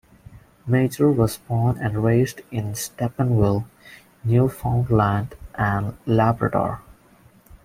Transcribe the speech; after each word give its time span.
Major 0.65 1.11
was 1.11 1.37
born 1.37 1.77
and 1.77 2.03
raised 2.03 2.41
in 2.49 2.73
Stephenville, 2.73 3.65
Newfoundland 4.23 5.35
and 5.53 5.95
Labrador. 6.07 6.81